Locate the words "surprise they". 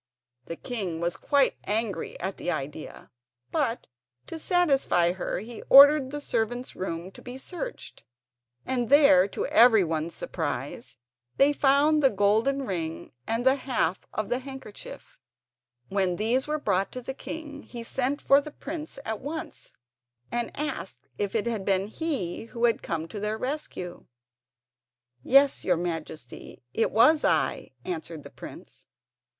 10.15-11.53